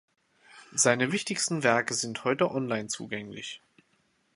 [0.73, 3.61] Seine wichtigsten Werke sind heute online zugänglich.